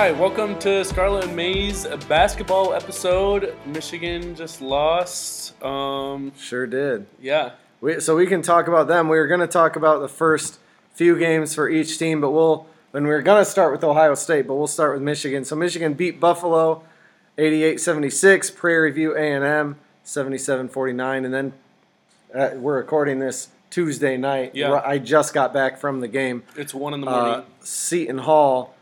Hi, 0.00 0.12
welcome 0.12 0.58
to 0.60 0.82
Scarlet 0.82 1.26
and 1.26 1.36
Maize 1.36 1.86
basketball 2.08 2.72
episode. 2.72 3.54
Michigan 3.66 4.34
just 4.34 4.62
lost. 4.62 5.62
Um, 5.62 6.32
Sure 6.38 6.66
did. 6.66 7.04
yeah, 7.20 7.50
We, 7.82 8.00
so 8.00 8.16
we 8.16 8.26
can 8.26 8.40
talk 8.40 8.66
about 8.66 8.88
them. 8.88 9.10
We 9.10 9.18
were 9.18 9.26
going 9.26 9.40
to 9.40 9.46
talk 9.46 9.76
about 9.76 10.00
the 10.00 10.08
first 10.08 10.58
few 10.94 11.18
games 11.18 11.54
for 11.54 11.68
each 11.68 11.98
team, 11.98 12.22
but 12.22 12.30
we'll 12.30 12.66
and 12.94 13.06
we 13.06 13.12
are 13.12 13.20
going 13.20 13.44
to 13.44 13.50
start 13.50 13.72
with 13.72 13.84
Ohio 13.84 14.14
State, 14.14 14.46
but 14.46 14.54
we'll 14.54 14.66
start 14.66 14.94
with 14.94 15.02
Michigan. 15.02 15.44
So 15.44 15.54
Michigan 15.54 15.92
beat 15.92 16.18
Buffalo 16.18 16.82
88-76, 17.36 18.56
Prairie 18.56 18.92
View 18.92 19.14
A&M 19.14 19.76
77-49, 20.06 21.26
and 21.26 21.34
then 21.34 21.52
uh, 22.34 22.52
we're 22.54 22.78
recording 22.78 23.18
this 23.18 23.48
Tuesday 23.68 24.16
night. 24.16 24.52
Yeah. 24.54 24.80
I 24.82 24.96
just 24.96 25.34
got 25.34 25.52
back 25.52 25.78
from 25.78 26.00
the 26.00 26.08
game. 26.08 26.44
it's 26.56 26.72
one 26.72 26.94
in 26.94 27.02
the 27.02 27.10
morning. 27.10 27.34
Uh, 27.34 27.44
Seton 27.60 28.16
Hall, 28.16 28.74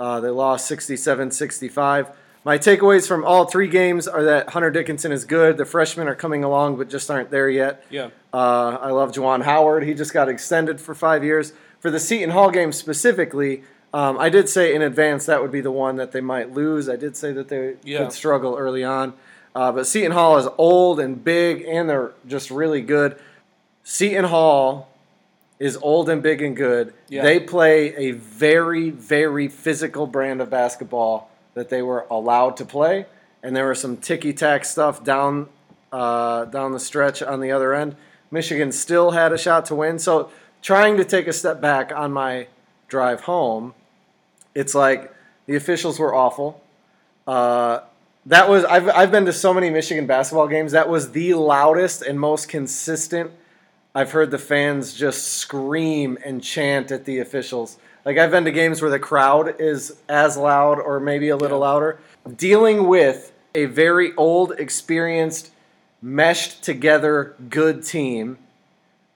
uh, 0.00 0.18
they 0.18 0.30
lost 0.30 0.66
67 0.66 1.30
65. 1.30 2.08
My 2.42 2.56
takeaways 2.56 3.06
from 3.06 3.22
all 3.24 3.44
three 3.44 3.68
games 3.68 4.08
are 4.08 4.24
that 4.24 4.48
Hunter 4.48 4.70
Dickinson 4.70 5.12
is 5.12 5.24
good. 5.26 5.58
The 5.58 5.66
freshmen 5.66 6.08
are 6.08 6.14
coming 6.14 6.42
along, 6.42 6.76
but 6.78 6.88
just 6.88 7.10
aren't 7.10 7.30
there 7.30 7.50
yet. 7.50 7.84
yeah, 7.90 8.08
Uh, 8.32 8.78
I 8.80 8.90
love 8.92 9.12
Juwan 9.12 9.42
Howard. 9.44 9.84
He 9.84 9.92
just 9.92 10.14
got 10.14 10.28
extended 10.30 10.80
for 10.80 10.94
five 10.94 11.22
years. 11.22 11.52
For 11.80 11.90
the 11.90 12.00
Seton 12.00 12.30
Hall 12.30 12.50
game 12.50 12.72
specifically, 12.72 13.62
um, 13.92 14.18
I 14.18 14.30
did 14.30 14.48
say 14.48 14.74
in 14.74 14.80
advance 14.82 15.26
that 15.26 15.42
would 15.42 15.50
be 15.52 15.60
the 15.60 15.70
one 15.70 15.96
that 15.96 16.12
they 16.12 16.22
might 16.22 16.50
lose. 16.52 16.88
I 16.88 16.96
did 16.96 17.14
say 17.14 17.32
that 17.32 17.48
they 17.48 17.74
Yeah. 17.84 17.98
could 17.98 18.12
struggle 18.12 18.56
early 18.56 18.84
on. 18.84 19.12
Uh, 19.54 19.72
but 19.72 19.86
Seton 19.86 20.12
Hall 20.12 20.38
is 20.38 20.46
old 20.56 20.98
and 20.98 21.22
big, 21.22 21.62
and 21.68 21.90
they're 21.90 22.12
just 22.26 22.50
really 22.50 22.80
good. 22.80 23.16
Seton 23.82 24.24
Hall 24.26 24.88
is 25.60 25.76
old 25.82 26.08
and 26.08 26.22
big 26.22 26.42
and 26.42 26.56
good. 26.56 26.94
Yeah. 27.08 27.22
They 27.22 27.38
play 27.38 27.94
a 27.94 28.12
very, 28.12 28.90
very 28.90 29.46
physical 29.46 30.06
brand 30.06 30.40
of 30.40 30.50
basketball 30.50 31.30
that 31.54 31.68
they 31.68 31.82
were 31.82 32.06
allowed 32.10 32.56
to 32.56 32.64
play, 32.64 33.06
and 33.42 33.54
there 33.54 33.68
was 33.68 33.80
some 33.80 33.98
ticky 33.98 34.32
tack 34.32 34.64
stuff 34.64 35.04
down 35.04 35.48
uh, 35.92 36.46
down 36.46 36.72
the 36.72 36.80
stretch 36.80 37.22
on 37.22 37.40
the 37.40 37.52
other 37.52 37.74
end. 37.74 37.94
Michigan 38.30 38.72
still 38.72 39.10
had 39.10 39.32
a 39.32 39.38
shot 39.38 39.66
to 39.66 39.74
win. 39.74 39.98
So 39.98 40.30
trying 40.62 40.96
to 40.96 41.04
take 41.04 41.26
a 41.26 41.32
step 41.32 41.60
back 41.60 41.92
on 41.92 42.12
my 42.12 42.46
drive 42.88 43.22
home, 43.22 43.74
it's 44.54 44.74
like 44.74 45.12
the 45.46 45.56
officials 45.56 45.98
were 45.98 46.14
awful. 46.14 46.62
Uh, 47.26 47.80
that 48.26 48.48
was 48.48 48.64
I've 48.64 48.88
I've 48.88 49.10
been 49.10 49.26
to 49.26 49.32
so 49.32 49.52
many 49.52 49.68
Michigan 49.68 50.06
basketball 50.06 50.48
games. 50.48 50.72
That 50.72 50.88
was 50.88 51.12
the 51.12 51.34
loudest 51.34 52.02
and 52.02 52.18
most 52.18 52.48
consistent. 52.48 53.32
I've 53.94 54.12
heard 54.12 54.30
the 54.30 54.38
fans 54.38 54.94
just 54.94 55.28
scream 55.34 56.16
and 56.24 56.42
chant 56.42 56.90
at 56.92 57.04
the 57.04 57.18
officials. 57.18 57.76
Like 58.04 58.18
I've 58.18 58.30
been 58.30 58.44
to 58.44 58.52
games 58.52 58.80
where 58.80 58.90
the 58.90 58.98
crowd 58.98 59.60
is 59.60 59.96
as 60.08 60.36
loud 60.36 60.78
or 60.78 61.00
maybe 61.00 61.28
a 61.28 61.36
little 61.36 61.58
Yeah. 61.58 61.66
louder. 61.66 61.98
Dealing 62.36 62.86
with 62.86 63.32
a 63.54 63.64
very 63.66 64.12
old, 64.16 64.52
experienced, 64.58 65.50
meshed 66.00 66.62
together 66.62 67.34
good 67.48 67.84
team. 67.84 68.38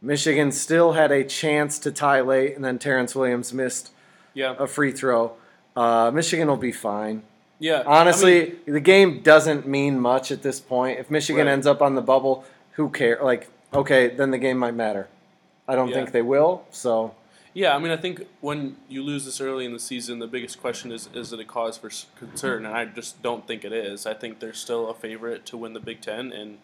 Michigan 0.02 0.52
still 0.52 0.92
had 0.92 1.10
a 1.12 1.24
chance 1.24 1.78
to 1.78 1.90
tie 1.90 2.20
late, 2.20 2.54
and 2.56 2.64
then 2.64 2.78
Terrance 2.78 3.14
Williams 3.14 3.54
missed 3.54 3.90
yeah, 4.34 4.54
a 4.58 4.66
free 4.66 4.92
throw. 4.92 5.32
Uh, 5.76 6.10
Michigan 6.12 6.48
will 6.48 6.56
be 6.58 6.72
fine. 6.72 7.22
yeah. 7.58 7.82
Honestly, 7.86 8.42
I 8.42 8.44
mean, 8.46 8.58
the 8.74 8.80
game 8.80 9.20
doesn't 9.22 9.66
mean 9.66 9.98
much 9.98 10.30
at 10.30 10.42
this 10.42 10.60
point. 10.60 10.98
If 10.98 11.10
Michigan 11.10 11.46
Right. 11.46 11.52
ends 11.52 11.66
up 11.66 11.80
on 11.80 11.94
the 11.94 12.02
bubble, 12.02 12.44
who 12.72 12.90
cares? 12.90 13.22
Like, 13.22 13.48
okay, 13.74 14.08
then 14.08 14.30
the 14.30 14.38
game 14.38 14.58
might 14.58 14.74
matter. 14.74 15.08
I 15.68 15.74
don't 15.74 15.88
Yeah. 15.88 15.94
think 15.96 16.12
they 16.12 16.22
will. 16.22 16.64
So 16.70 17.14
yeah. 17.54 17.74
I 17.74 17.78
mean, 17.78 17.90
I 17.92 17.96
think 17.96 18.26
when 18.40 18.76
you 18.88 19.02
lose 19.02 19.24
this 19.24 19.40
early 19.40 19.64
in 19.64 19.72
the 19.72 19.78
season, 19.78 20.18
the 20.18 20.26
biggest 20.26 20.60
question 20.60 20.92
is: 20.92 21.08
is 21.14 21.32
it 21.32 21.40
a 21.40 21.44
cause 21.44 21.76
for 21.78 21.90
concern? 22.18 22.66
And 22.66 22.74
I 22.76 22.84
just 22.84 23.22
don't 23.22 23.46
think 23.46 23.64
it 23.64 23.72
is. 23.72 24.06
I 24.06 24.14
think 24.14 24.40
they're 24.40 24.52
still 24.54 24.88
a 24.90 24.94
favorite 24.94 25.46
to 25.46 25.56
win 25.56 25.72
the 25.72 25.80
Big 25.80 26.00
Ten, 26.00 26.32
and 26.32 26.58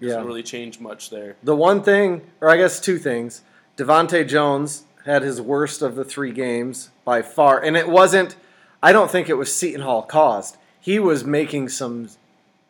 it 0.00 0.06
doesn't 0.06 0.20
Yeah. 0.20 0.26
really 0.26 0.42
change 0.42 0.80
much 0.80 1.10
there. 1.10 1.36
the 1.42 1.56
one 1.56 1.82
thing, 1.82 2.22
or 2.40 2.48
I 2.50 2.56
guess 2.56 2.80
two 2.80 2.98
things, 2.98 3.42
DeVante 3.76 4.26
Jones 4.26 4.84
had 5.04 5.22
his 5.22 5.40
worst 5.40 5.80
of 5.82 5.94
the 5.96 6.04
three 6.04 6.32
games 6.32 6.90
by 7.04 7.22
far, 7.22 7.60
and 7.60 7.76
it 7.76 7.88
wasn't. 7.88 8.36
I 8.82 8.92
don't 8.92 9.10
think 9.10 9.28
it 9.28 9.34
was 9.34 9.54
Seton 9.54 9.80
Hall 9.82 10.02
caused. 10.02 10.56
He 10.80 10.98
was 10.98 11.24
making 11.24 11.68
some 11.68 12.08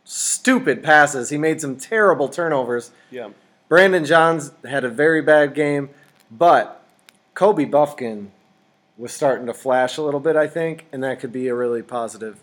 stupid 0.04 0.82
passes. 0.82 1.31
He 1.31 1.38
made 1.38 1.60
some 1.60 1.76
terrible 1.76 2.28
turnovers. 2.28 2.91
Yeah, 3.10 3.31
Brandon 3.72 4.05
Johns 4.05 4.53
had 4.66 4.84
a 4.84 4.91
very 4.91 5.22
bad 5.22 5.55
game, 5.55 5.88
but 6.31 6.84
Kobe 7.33 7.65
Bufkin 7.65 8.27
was 8.99 9.15
starting 9.15 9.47
to 9.47 9.55
flash 9.55 9.97
a 9.97 10.03
little 10.03 10.21
bit, 10.21 10.37
I 10.37 10.47
think, 10.47 10.84
and 10.93 11.03
that 11.03 11.21
could 11.21 11.33
be 11.33 11.49
a 11.49 11.55
really 11.55 11.81
positive 11.81 12.38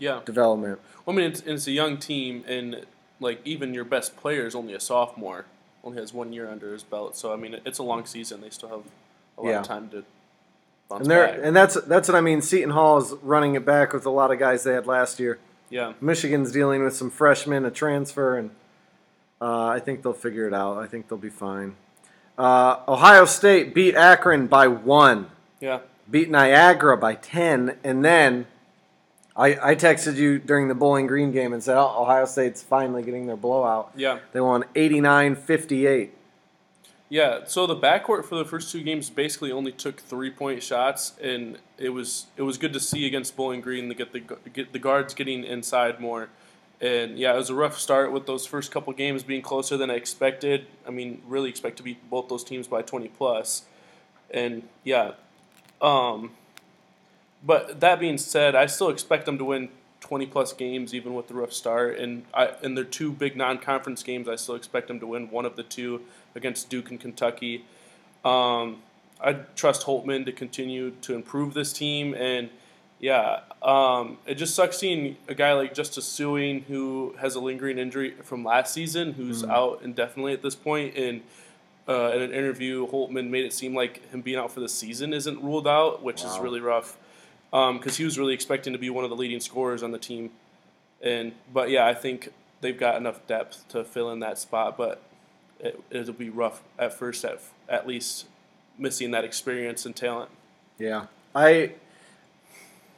yeah. 0.00 0.22
development. 0.24 0.80
Well, 1.06 1.14
I 1.14 1.16
mean, 1.16 1.30
it's, 1.30 1.42
it's 1.42 1.68
a 1.68 1.70
young 1.70 1.96
team, 1.98 2.42
and 2.48 2.86
like 3.20 3.40
even 3.44 3.72
your 3.72 3.84
best 3.84 4.16
player 4.16 4.48
is 4.48 4.56
only 4.56 4.74
a 4.74 4.80
sophomore, 4.80 5.44
only 5.84 5.98
has 6.00 6.12
one 6.12 6.32
year 6.32 6.50
under 6.50 6.72
his 6.72 6.82
belt. 6.82 7.16
So 7.16 7.32
I 7.32 7.36
mean, 7.36 7.60
it's 7.64 7.78
a 7.78 7.84
long 7.84 8.04
season. 8.04 8.40
They 8.40 8.50
still 8.50 8.70
have 8.70 8.82
a 9.38 9.42
lot 9.42 9.50
Yeah. 9.50 9.60
of 9.60 9.66
time 9.68 9.90
to 9.90 10.04
And 10.90 11.06
there, 11.06 11.40
and 11.40 11.54
that's 11.54 11.80
that's 11.82 12.08
what 12.08 12.16
I 12.16 12.20
mean. 12.20 12.42
Seton 12.42 12.70
Hall 12.70 12.98
is 12.98 13.12
running 13.22 13.54
it 13.54 13.64
back 13.64 13.92
with 13.92 14.06
a 14.06 14.10
lot 14.10 14.32
of 14.32 14.40
guys 14.40 14.64
they 14.64 14.72
had 14.74 14.88
last 14.88 15.20
year. 15.20 15.38
yeah, 15.70 15.92
Michigan's 16.00 16.50
dealing 16.50 16.82
with 16.82 16.96
some 16.96 17.12
freshmen, 17.12 17.64
a 17.64 17.70
transfer, 17.70 18.36
and 18.36 18.50
uh, 19.40 19.66
I 19.66 19.80
think 19.80 20.02
they'll 20.02 20.12
figure 20.12 20.46
it 20.46 20.54
out. 20.54 20.78
I 20.78 20.86
think 20.86 21.08
they'll 21.08 21.18
be 21.18 21.30
fine. 21.30 21.76
Uh, 22.38 22.80
Ohio 22.88 23.24
State 23.26 23.74
beat 23.74 23.94
Akron 23.94 24.46
by 24.48 24.66
one. 24.66 25.28
yeah, 25.60 25.80
beat 26.10 26.30
Niagara 26.30 26.96
by 26.96 27.14
10, 27.14 27.76
and 27.84 28.04
then 28.04 28.46
I, 29.36 29.70
I 29.70 29.74
texted 29.74 30.16
you 30.16 30.38
during 30.38 30.68
the 30.68 30.74
Bowling 30.74 31.06
Green 31.06 31.30
game 31.32 31.52
and 31.52 31.62
said, 31.62 31.76
oh, 31.76 32.02
Ohio 32.02 32.24
State's 32.24 32.62
finally 32.62 33.02
getting 33.02 33.26
their 33.26 33.36
blowout. 33.36 33.90
yeah, 33.96 34.18
They 34.32 34.40
won 34.40 34.64
89 34.74 35.36
58. 35.36 36.12
yeah. 37.08 37.40
So 37.46 37.66
the 37.66 37.76
backcourt 37.76 38.24
for 38.24 38.34
the 38.36 38.44
first 38.44 38.72
two 38.72 38.82
games 38.82 39.10
basically 39.10 39.52
only 39.52 39.72
took 39.72 40.00
three 40.00 40.30
point 40.30 40.62
shots, 40.62 41.12
and 41.22 41.58
it 41.78 41.90
was 41.90 42.26
it 42.36 42.42
was 42.42 42.58
good 42.58 42.72
to 42.72 42.80
see 42.80 43.06
against 43.06 43.36
Bowling 43.36 43.60
Green 43.60 43.88
to 43.88 43.94
get 43.94 44.12
the 44.12 44.20
get 44.52 44.72
the 44.72 44.78
guards 44.78 45.14
getting 45.14 45.44
inside 45.44 46.00
more. 46.00 46.28
And 46.84 47.18
yeah, 47.18 47.32
it 47.32 47.38
was 47.38 47.48
a 47.48 47.54
rough 47.54 47.78
start 47.78 48.12
with 48.12 48.26
those 48.26 48.44
first 48.44 48.70
couple 48.70 48.92
games 48.92 49.22
being 49.22 49.40
closer 49.40 49.78
than 49.78 49.90
I 49.90 49.94
expected. 49.94 50.66
I 50.86 50.90
mean, 50.90 51.22
really 51.26 51.48
expect 51.48 51.78
to 51.78 51.82
beat 51.82 52.10
both 52.10 52.28
those 52.28 52.44
teams 52.44 52.68
by 52.68 52.82
20 52.82 53.08
plus. 53.08 53.64
And 54.30 54.68
yeah, 54.82 55.12
um, 55.80 56.32
but 57.42 57.80
that 57.80 58.00
being 58.00 58.18
said, 58.18 58.54
I 58.54 58.66
still 58.66 58.90
expect 58.90 59.24
them 59.24 59.38
to 59.38 59.46
win 59.46 59.70
20 60.00 60.26
plus 60.26 60.52
games 60.52 60.92
even 60.92 61.14
with 61.14 61.28
the 61.28 61.34
rough 61.34 61.54
start. 61.54 61.98
And 61.98 62.26
I 62.34 62.50
in 62.62 62.74
their 62.74 62.84
two 62.84 63.12
big 63.12 63.34
non-conference 63.34 64.02
games, 64.02 64.28
I 64.28 64.36
still 64.36 64.54
expect 64.54 64.88
them 64.88 65.00
to 65.00 65.06
win 65.06 65.30
one 65.30 65.46
of 65.46 65.56
the 65.56 65.62
two 65.62 66.02
against 66.34 66.68
Duke 66.68 66.90
and 66.90 67.00
Kentucky. 67.00 67.64
Um, 68.26 68.82
I 69.22 69.32
trust 69.56 69.86
Holtman 69.86 70.26
to 70.26 70.32
continue 70.32 70.90
to 71.00 71.14
improve 71.14 71.54
this 71.54 71.72
team, 71.72 72.12
and 72.12 72.50
yeah, 73.04 73.40
um, 73.60 74.16
it 74.24 74.36
just 74.36 74.54
sucks 74.54 74.78
seeing 74.78 75.18
a 75.28 75.34
guy 75.34 75.52
like 75.52 75.74
Justice 75.74 76.08
Sueing 76.08 76.64
who 76.64 77.14
has 77.18 77.34
a 77.34 77.40
lingering 77.40 77.76
injury 77.76 78.14
from 78.22 78.42
last 78.42 78.72
season, 78.72 79.12
who's 79.12 79.44
out 79.44 79.82
indefinitely 79.82 80.32
at 80.32 80.40
this 80.40 80.54
point. 80.54 80.96
And 80.96 81.20
uh, 81.86 82.12
in 82.14 82.22
an 82.22 82.32
interview, 82.32 82.86
Holtman 82.86 83.28
made 83.28 83.44
it 83.44 83.52
seem 83.52 83.74
like 83.74 84.10
him 84.10 84.22
being 84.22 84.38
out 84.38 84.52
for 84.52 84.60
the 84.60 84.70
season 84.70 85.12
isn't 85.12 85.38
ruled 85.42 85.68
out, 85.68 86.02
which 86.02 86.24
is 86.24 86.38
really 86.38 86.60
rough 86.60 86.96
because 87.50 87.98
he 87.98 88.04
was 88.04 88.18
really 88.18 88.32
expecting 88.32 88.72
to 88.72 88.78
be 88.78 88.88
one 88.88 89.04
of 89.04 89.10
the 89.10 89.16
leading 89.16 89.40
scorers 89.40 89.82
on 89.82 89.90
the 89.90 89.98
team. 89.98 90.30
And 91.02 91.32
but 91.52 91.68
yeah, 91.68 91.86
I 91.86 91.92
think 91.92 92.32
they've 92.62 92.78
got 92.80 92.96
enough 92.96 93.26
depth 93.26 93.68
to 93.68 93.84
fill 93.84 94.12
in 94.12 94.20
that 94.20 94.38
spot, 94.38 94.78
but 94.78 95.02
it, 95.60 95.78
it'll 95.90 96.14
be 96.14 96.30
rough 96.30 96.62
at 96.78 96.94
first, 96.94 97.22
at 97.26 97.38
at 97.68 97.86
least 97.86 98.24
missing 98.78 99.10
that 99.10 99.24
experience 99.24 99.84
and 99.84 99.94
talent. 99.94 100.30
Yeah. 100.78 101.08
I 101.34 101.72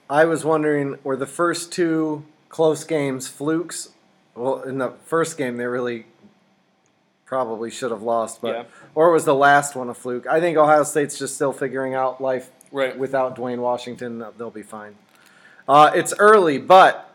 I 0.08 0.24
was 0.24 0.44
wondering 0.44 0.98
were 1.02 1.16
the 1.16 1.26
first 1.26 1.72
two 1.72 2.24
close 2.48 2.84
games 2.84 3.28
flukes? 3.28 3.90
Well, 4.34 4.62
in 4.62 4.78
the 4.78 4.90
first 5.06 5.36
game, 5.38 5.56
they 5.56 5.66
really 5.66 6.06
probably 7.24 7.70
should 7.70 7.90
have 7.90 8.02
lost, 8.02 8.40
but 8.40 8.54
Yeah. 8.54 8.62
or 8.94 9.10
was 9.10 9.24
the 9.24 9.34
last 9.34 9.74
one 9.74 9.88
a 9.88 9.94
fluke? 9.94 10.26
I 10.28 10.40
think 10.40 10.56
Ohio 10.56 10.84
State's 10.84 11.18
just 11.18 11.34
still 11.34 11.52
figuring 11.52 11.94
out 11.94 12.20
life 12.20 12.50
Right. 12.70 12.96
without 12.96 13.34
Duane 13.34 13.60
Washington. 13.60 14.24
They'll 14.38 14.50
be 14.50 14.62
fine. 14.62 14.94
Uh, 15.68 15.90
it's 15.94 16.14
early, 16.18 16.58
but 16.58 17.10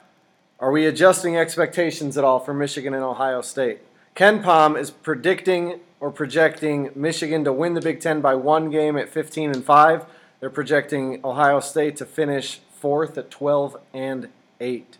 are 0.59 0.71
we 0.71 0.85
adjusting 0.85 1.37
expectations 1.37 2.17
at 2.17 2.23
all 2.25 2.39
for 2.39 2.53
Michigan 2.53 2.93
and 2.93 3.03
Ohio 3.03 3.41
State? 3.41 3.79
KenPom 4.15 4.77
is 4.77 4.91
predicting 4.91 5.79
or 6.01 6.11
projecting 6.11 6.89
Michigan 6.95 7.45
to 7.45 7.53
win 7.53 7.75
the 7.75 7.81
Big 7.81 8.01
Ten 8.01 8.19
by 8.19 8.35
one 8.35 8.69
game 8.69 8.97
at 8.97 9.07
15 9.07 9.51
and 9.51 9.63
five. 9.63 10.05
They're 10.41 10.49
projecting 10.49 11.21
Ohio 11.23 11.59
State 11.61 11.95
to 11.97 12.05
finish 12.05 12.59
fourth 12.81 13.17
at 13.17 13.31
12 13.31 13.77
and 13.93 14.29
eight. 14.59 14.97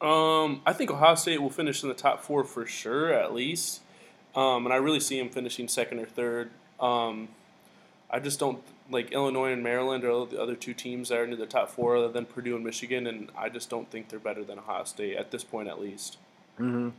Um, 0.00 0.62
I 0.64 0.72
think 0.72 0.90
Ohio 0.90 1.14
State 1.14 1.42
will 1.42 1.50
finish 1.50 1.82
in 1.82 1.88
the 1.88 1.94
top 1.94 2.22
four 2.22 2.44
for 2.44 2.64
sure, 2.64 3.12
at 3.12 3.34
least. 3.34 3.82
Um, 4.34 4.64
and 4.64 4.72
I 4.72 4.76
really 4.76 5.00
see 5.00 5.18
him 5.18 5.28
finishing 5.28 5.68
second 5.68 5.98
or 5.98 6.06
third. 6.06 6.50
Um, 6.78 7.28
I 8.08 8.20
just 8.20 8.38
don't 8.38 8.62
like 8.90 9.12
Illinois 9.12 9.52
and 9.52 9.62
Maryland 9.62 10.04
are 10.04 10.26
the 10.26 10.40
other 10.40 10.56
two 10.56 10.72
teams 10.72 11.10
that 11.10 11.18
are 11.18 11.24
into 11.24 11.36
the 11.36 11.46
top 11.46 11.68
four, 11.70 11.96
other 11.96 12.08
than 12.08 12.24
Purdue 12.24 12.56
and 12.56 12.64
Michigan, 12.64 13.06
and 13.06 13.30
I 13.36 13.48
just 13.48 13.68
don't 13.68 13.90
think 13.90 14.08
they're 14.08 14.18
better 14.18 14.42
than 14.42 14.58
Ohio 14.58 14.84
State 14.84 15.16
at 15.16 15.30
this 15.30 15.44
point, 15.44 15.68
at 15.68 15.80
least. 15.80 16.16
Mm-hmm. 16.58 16.90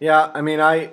Yeah, 0.00 0.30
I 0.34 0.40
mean, 0.40 0.60
I 0.60 0.90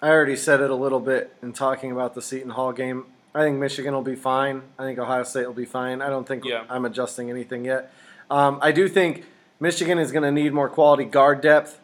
I 0.00 0.08
already 0.10 0.36
said 0.36 0.60
it 0.60 0.70
a 0.70 0.74
little 0.74 1.00
bit 1.00 1.34
in 1.42 1.52
talking 1.52 1.92
about 1.92 2.14
the 2.14 2.22
Seton 2.22 2.50
Hall 2.50 2.72
game. 2.72 3.04
I 3.34 3.42
think 3.42 3.58
Michigan 3.58 3.94
will 3.94 4.02
be 4.02 4.16
fine. 4.16 4.62
I 4.78 4.84
think 4.84 4.98
Ohio 4.98 5.22
State 5.22 5.46
will 5.46 5.52
be 5.54 5.64
fine. 5.64 6.00
I 6.02 6.08
don't 6.08 6.26
think 6.26 6.44
Yeah. 6.44 6.64
I'm 6.68 6.84
adjusting 6.84 7.30
anything 7.30 7.64
yet. 7.64 7.92
Um, 8.30 8.58
I 8.62 8.72
do 8.72 8.88
think 8.88 9.24
Michigan 9.60 9.98
is 9.98 10.12
going 10.12 10.22
to 10.24 10.32
need 10.32 10.52
more 10.52 10.68
quality 10.68 11.04
guard 11.04 11.40
depth. 11.40 11.78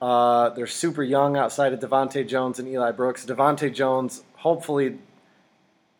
Uh, 0.00 0.48
they're 0.50 0.66
super 0.66 1.02
young 1.02 1.36
outside 1.36 1.72
of 1.72 1.80
DeVante 1.80 2.26
Jones 2.26 2.58
and 2.58 2.66
Eli 2.68 2.90
Brooks. 2.92 3.26
DeVante 3.26 3.72
Jones, 3.72 4.22
hopefully, 4.36 4.98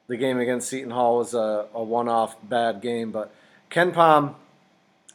the 0.07 0.17
game 0.17 0.39
against 0.39 0.69
Seton 0.69 0.91
Hall 0.91 1.19
was 1.19 1.35
a, 1.35 1.67
a 1.75 1.83
one-off 1.83 2.37
bad 2.43 2.81
game, 2.81 3.11
but 3.11 3.33
KenPom 3.71 4.35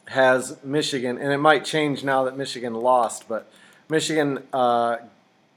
has 0.06 0.62
Michigan, 0.62 1.18
and 1.18 1.32
it 1.32 1.38
might 1.38 1.64
change 1.64 2.04
now 2.04 2.24
that 2.24 2.36
Michigan 2.36 2.74
lost, 2.74 3.28
but 3.28 3.50
Michigan 3.88 4.44
uh, 4.52 4.98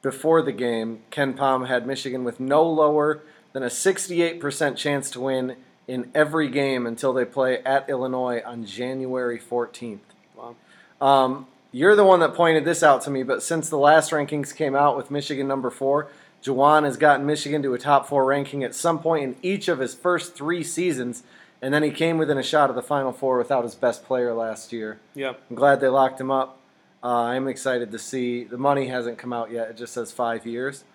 before 0.02 0.42
the 0.42 0.52
game, 0.52 1.02
KenPom 1.12 1.68
had 1.68 1.86
Michigan 1.86 2.24
with 2.24 2.40
no 2.40 2.64
lower 2.64 3.22
than 3.60 3.68
a 3.68 3.72
68% 3.72 4.78
chance 4.78 5.12
to 5.12 5.20
win 5.20 5.58
in 5.86 6.10
every 6.16 6.48
game 6.48 6.88
until 6.88 7.12
they 7.12 7.26
play 7.26 7.62
at 7.64 7.90
Illinois 7.90 8.42
on 8.46 8.64
January 8.64 9.38
14th. 9.38 10.00
Wow. 10.34 10.56
Um, 11.02 11.48
you're 11.74 11.96
the 11.98 12.06
one 12.06 12.22
that 12.22 12.34
pointed 12.34 12.64
this 12.64 12.84
out 12.84 13.02
to 13.02 13.12
me, 13.12 13.22
but 13.22 13.44
since 13.44 13.70
the 13.70 13.78
last 13.78 14.12
rankings 14.12 14.56
came 14.56 14.76
out 14.76 14.96
with 14.96 15.12
Michigan 15.12 15.46
number 15.46 15.70
four, 15.70 16.08
Juwan 16.42 16.86
has 16.86 16.96
gotten 16.96 17.26
Michigan 17.26 17.62
to 17.64 17.74
a 17.74 17.78
top 17.78 18.08
four 18.08 18.24
ranking 18.24 18.64
at 18.64 18.74
some 18.74 19.00
point 19.00 19.24
in 19.24 19.36
each 19.42 19.68
of 19.68 19.80
his 19.80 19.94
first 19.94 20.36
three 20.36 20.64
seasons, 20.64 21.24
and 21.62 21.74
then 21.74 21.84
he 21.84 21.92
came 21.92 22.18
within 22.18 22.38
a 22.38 22.44
shot 22.44 22.70
of 22.70 22.78
the 22.78 22.82
Final 22.82 23.12
Four 23.12 23.38
without 23.38 23.66
his 23.66 23.76
best 23.76 24.06
player 24.06 24.34
last 24.34 24.72
year. 24.72 25.02
Yeah. 25.14 25.34
I'm 25.50 25.58
glad 25.58 25.82
they 25.82 25.90
locked 25.90 26.22
him 26.22 26.32
up. 26.32 26.62
Uh, 27.04 27.24
I'm 27.24 27.50
excited 27.50 27.92
to 27.92 28.00
see. 28.00 28.46
The 28.46 28.58
money 28.58 28.88
hasn't 28.88 29.18
come 29.18 29.34
out 29.34 29.52
yet. 29.52 29.70
It 29.70 29.76
just 29.76 29.94
says 29.94 30.14
five 30.14 30.46
years. 30.46 30.86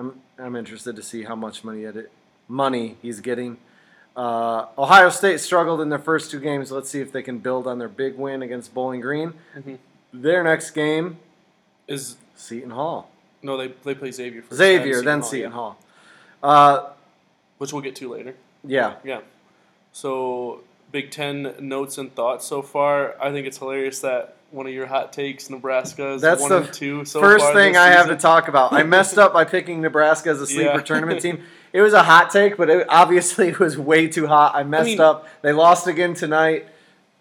I'm 0.00 0.20
I'm 0.38 0.56
interested 0.56 0.96
to 0.96 1.02
see 1.02 1.24
how 1.24 1.36
much 1.36 1.62
money 1.62 1.84
it, 1.84 2.10
money 2.48 2.96
he's 3.02 3.20
getting. 3.20 3.58
Uh, 4.16 4.66
Ohio 4.76 5.10
State 5.10 5.38
struggled 5.40 5.80
in 5.80 5.88
their 5.90 5.98
first 5.98 6.30
two 6.30 6.40
games. 6.40 6.72
Let's 6.72 6.90
see 6.90 7.00
if 7.00 7.12
they 7.12 7.22
can 7.22 7.38
build 7.38 7.66
on 7.66 7.78
their 7.78 7.88
big 7.88 8.16
win 8.16 8.42
against 8.42 8.74
Bowling 8.74 9.00
Green. 9.00 9.34
Mhm. 9.56 9.78
Their 10.12 10.42
next 10.42 10.70
game, 10.72 11.18
Is 11.86 12.16
Seton 12.34 12.70
Hall. 12.70 13.10
no, 13.42 13.56
they 13.56 13.68
they 13.84 13.94
play 13.94 14.10
Xavier 14.10 14.42
first. 14.42 14.56
Xavier, 14.58 15.02
then 15.02 15.20
Hall, 15.20 15.28
Seton 15.28 15.50
yeah. 15.50 15.54
Hall. 15.54 15.78
Uh, 16.42 16.88
which 17.58 17.72
we'll 17.72 17.82
get 17.82 17.94
to 17.96 18.08
later. 18.08 18.34
yeah, 18.64 18.94
Yeah. 19.04 19.20
So 19.92 20.62
Big 20.90 21.10
Ten 21.10 21.54
notes 21.60 21.98
and 21.98 22.14
thoughts 22.14 22.46
so 22.46 22.62
far. 22.62 23.14
I 23.20 23.30
think 23.30 23.46
it's 23.46 23.58
hilarious 23.58 24.00
that 24.00 24.36
one 24.50 24.66
of 24.66 24.72
your 24.72 24.86
hot 24.86 25.12
takes, 25.12 25.48
Nebraska, 25.50 26.12
is 26.14 26.22
That's 26.22 26.40
one 26.40 26.50
the 26.50 26.56
and 26.62 26.72
two 26.72 27.04
so 27.04 27.20
First 27.20 27.44
far 27.44 27.54
thing 27.54 27.76
I 27.76 27.88
have 27.88 28.08
to 28.08 28.16
talk 28.16 28.48
about. 28.48 28.72
I 28.72 28.82
messed 28.96 29.18
up 29.18 29.32
by 29.32 29.44
picking 29.44 29.80
Nebraska 29.80 30.30
as 30.30 30.40
a 30.40 30.46
sleeper 30.46 30.74
Yeah. 30.76 30.80
tournament 30.82 31.20
team. 31.20 31.42
It 31.72 31.82
was 31.82 31.92
a 31.92 32.02
hot 32.02 32.30
take, 32.30 32.56
but 32.56 32.68
it, 32.68 32.84
obviously 32.88 33.46
it 33.50 33.60
was 33.60 33.78
way 33.78 34.08
too 34.08 34.26
hot. 34.26 34.56
I 34.56 34.64
messed 34.64 34.86
mean- 34.86 35.00
up. 35.00 35.28
They 35.42 35.52
lost 35.52 35.86
again 35.86 36.14
tonight. 36.14 36.66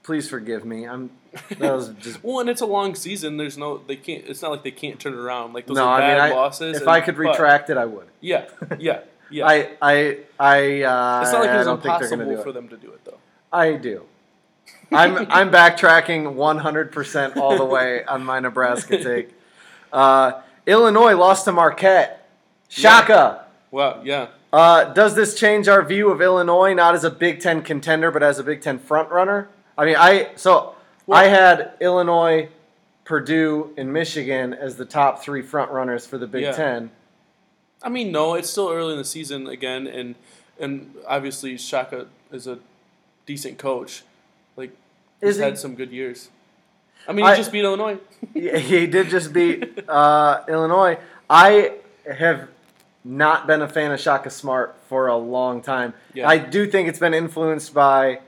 Please 0.01 0.27
forgive 0.27 0.65
me. 0.65 0.87
I'm 0.87 1.11
that 1.59 1.71
was 1.71 1.89
just 1.99 2.23
Well, 2.23 2.39
and 2.39 2.49
it's 2.49 2.61
a 2.61 2.65
long 2.65 2.95
season. 2.95 3.37
There's 3.37 3.59
no, 3.59 3.77
they 3.77 3.95
can't. 3.95 4.25
It's 4.25 4.41
not 4.41 4.49
like 4.49 4.63
they 4.63 4.71
can't 4.71 4.99
turn 4.99 5.13
it 5.13 5.19
around. 5.19 5.53
Like 5.53 5.67
those 5.67 5.77
no. 5.77 5.83
are 5.85 5.97
I 5.97 5.99
bad 5.99 6.13
mean, 6.29 6.31
I, 6.31 6.35
losses. 6.35 6.77
if 6.77 6.81
and- 6.81 6.89
I 6.91 7.01
could 7.01 7.15
but- 7.15 7.27
retract 7.29 7.69
it, 7.69 7.77
I 7.77 7.85
would. 7.85 8.07
yeah, 8.21 8.45
yeah, 8.79 9.01
yeah. 9.29 9.45
I 9.45 9.69
I 9.83 10.17
I. 10.39 10.81
Uh, 10.81 11.21
it's 11.21 11.31
not 11.31 11.41
like 11.41 11.49
it 11.51 11.57
was 11.57 11.65
don't 11.67 11.83
think 11.83 11.99
they're 11.99 12.09
going 12.09 12.19
to 12.21 12.25
impossible 12.25 12.43
for 12.43 12.51
them 12.51 12.67
to 12.69 12.77
do 12.77 12.91
it 12.91 13.05
though. 13.05 13.19
I 13.53 13.73
do. 13.73 14.01
I'm 14.91 15.17
I'm 15.29 15.51
backtracking 15.51 16.33
100% 16.35 17.37
all 17.37 17.57
the 17.57 17.65
way 17.65 18.03
on 18.05 18.23
my 18.23 18.39
Nebraska 18.39 19.01
take. 19.03 19.33
Uh, 19.93 20.41
Illinois 20.65 21.15
lost 21.15 21.45
to 21.45 21.51
Marquette. 21.51 22.27
Shaka. 22.69 23.45
Well, 23.71 24.01
Yeah. 24.03 24.27
Uh, 24.51 24.85
does 24.93 25.13
this 25.13 25.35
change 25.35 25.67
our 25.67 25.83
view 25.83 26.09
of 26.09 26.21
Illinois 26.23 26.73
not 26.73 26.95
as 26.95 27.03
a 27.03 27.11
Big 27.11 27.39
Ten 27.39 27.61
contender, 27.61 28.09
but 28.09 28.23
as 28.23 28.39
a 28.39 28.43
Big 28.43 28.61
Ten 28.61 28.79
front 28.79 29.09
runner? 29.11 29.47
I 29.77 29.85
mean, 29.85 29.95
I 29.95 30.29
so 30.35 30.73
I 31.07 31.25
had 31.25 31.73
Illinois, 31.79 32.49
Purdue, 33.05 33.71
and 33.77 33.93
Michigan 33.93 34.55
as 34.55 34.75
the 34.75 34.85
top 34.85 35.21
three 35.21 35.43
front 35.43 35.69
runners 35.71 36.07
for 36.07 36.17
the 36.17 36.25
Big 36.25 36.43
Yeah. 36.43 36.51
Ten. 36.53 36.89
I 37.83 37.89
mean, 37.89 38.11
no, 38.11 38.33
it's 38.33 38.49
still 38.49 38.69
early 38.71 38.93
in 38.93 38.97
the 38.97 39.05
season 39.05 39.45
again, 39.45 39.85
and 39.85 40.15
and 40.59 40.95
obviously 41.07 41.55
Shaka 41.55 42.07
is 42.31 42.47
a 42.47 42.57
decent 43.27 43.59
coach. 43.59 44.01
He's 45.21 45.37
he? 45.37 45.41
had 45.43 45.57
some 45.57 45.75
good 45.75 45.91
years. 45.91 46.29
I 47.07 47.13
mean, 47.13 47.25
he 47.25 47.31
I- 47.31 47.35
just 47.35 47.51
beat 47.51 47.63
Illinois. 47.63 47.97
Yeah, 48.33 48.57
he 48.57 48.85
did 48.85 49.07
just 49.09 49.31
beat 49.33 49.87
uh, 49.87 50.43
Illinois. 50.49 50.97
I 51.29 51.73
have 52.11 52.49
not 53.05 53.47
been 53.47 53.61
a 53.61 53.67
fan 53.67 53.91
of 53.93 53.99
Shaka 53.99 54.29
Smart 54.29 54.75
for 54.89 55.07
a 55.07 55.15
long 55.15 55.61
time. 55.61 55.93
Yeah. 56.13 56.27
I 56.27 56.37
do 56.37 56.67
think 56.67 56.89
it's 56.89 56.99
been 56.99 57.13
influenced 57.13 57.73
by, 57.73 58.19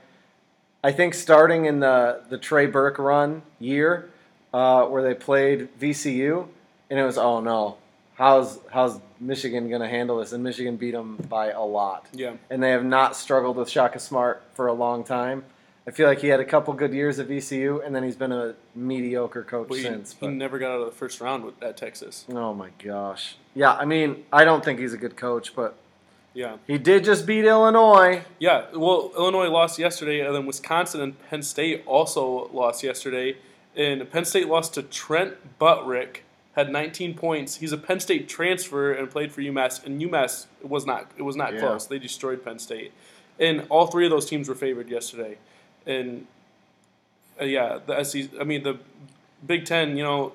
I 0.81 0.91
think 0.93 1.13
starting 1.13 1.65
in 1.65 1.81
the 1.81 2.21
the 2.29 2.37
Trey 2.37 2.67
Burke 2.67 2.99
run 2.99 3.41
year, 3.59 4.09
uh, 4.53 4.85
where 4.85 5.03
they 5.03 5.13
played 5.13 5.67
VCU, 5.79 6.47
and 6.89 6.97
it 6.99 7.03
was 7.03 7.17
oh 7.17 7.41
no, 7.41 7.77
how's 8.15 8.57
how's 8.71 8.99
Michigan 9.19 9.67
going 9.69 9.81
to 9.81 9.89
handle 9.89 10.19
this? 10.19 10.31
And 10.31 10.41
Michigan 10.43 10.77
beat 10.77 10.91
them 10.91 11.17
by 11.29 11.51
a 11.51 11.61
lot 11.63 12.07
Yeah. 12.13 12.33
and 12.49 12.63
they 12.63 12.71
have 12.71 12.85
not 12.85 13.15
struggled 13.17 13.57
with 13.57 13.69
Shaka 13.69 13.99
Smart 13.99 14.41
for 14.53 14.67
a 14.67 14.73
long 14.73 15.03
time. 15.03 15.43
I 15.87 15.91
feel 15.91 16.07
like 16.07 16.19
he 16.19 16.27
had 16.27 16.39
a 16.39 16.45
couple 16.45 16.73
good 16.75 16.93
years 16.93 17.17
at 17.19 17.27
VCU, 17.27 17.83
and 17.85 17.95
then 17.95 18.03
he's 18.03 18.15
been 18.15 18.31
a 18.31 18.53
mediocre 18.75 19.43
coach 19.43 19.67
But 19.69 19.77
he, 19.77 19.83
since. 19.83 20.13
he 20.13 20.17
But, 20.27 20.33
never 20.33 20.59
got 20.59 20.71
out 20.73 20.79
of 20.81 20.85
the 20.85 20.91
first 20.91 21.19
round 21.19 21.43
with, 21.43 21.61
at 21.63 21.75
Texas. 21.75 22.25
oh 22.31 22.53
my 22.53 22.69
gosh, 22.83 23.35
yeah. 23.55 23.73
I 23.73 23.85
mean, 23.85 24.23
I 24.31 24.45
don't 24.45 24.63
think 24.63 24.79
he's 24.79 24.93
a 24.93 24.97
good 24.97 25.15
coach, 25.17 25.55
but 25.55 25.75
Yeah. 26.35 26.57
he 26.67 26.77
did 26.77 27.03
just 27.03 27.25
beat 27.25 27.45
Illinois. 27.45 28.23
Yeah. 28.39 28.65
Well, 28.75 29.11
Illinois 29.17 29.47
lost 29.49 29.79
yesterday, 29.79 30.19
and 30.21 30.35
then 30.35 30.45
Wisconsin 30.45 31.01
and 31.01 31.19
Penn 31.29 31.41
State 31.41 31.83
also 31.87 32.49
lost 32.53 32.83
yesterday. 32.83 33.37
And 33.75 34.09
Penn 34.11 34.25
State 34.25 34.47
lost 34.49 34.73
to 34.75 34.83
Trent 34.83 35.57
Buttrick, 35.57 36.25
had 36.55 36.69
19 36.71 37.15
points. 37.15 37.55
He's 37.55 37.71
a 37.71 37.77
Penn 37.77 37.99
State 38.01 38.29
transfer 38.29 38.91
and 38.91 39.09
played 39.09 39.31
for 39.31 39.41
UMass, 39.41 39.83
and 39.83 39.99
UMass 40.01 40.45
was 40.61 40.85
not 40.85 41.09
it 41.17 41.23
was 41.23 41.35
not 41.35 41.53
Yeah. 41.53 41.61
close. 41.61 41.87
They 41.87 41.97
destroyed 41.97 42.45
Penn 42.45 42.59
State, 42.59 42.91
and 43.39 43.65
all 43.69 43.87
three 43.87 44.05
of 44.05 44.11
those 44.11 44.27
teams 44.27 44.47
were 44.47 44.55
favored 44.55 44.87
yesterday. 44.89 45.37
And 45.85 46.27
uh, 47.39 47.45
yeah, 47.45 47.79
the 47.85 48.03
SEC, 48.03 48.29
I 48.39 48.43
mean 48.43 48.63
the 48.63 48.77
Big 49.45 49.65
Ten, 49.65 49.97
you 49.97 50.03
know. 50.03 50.33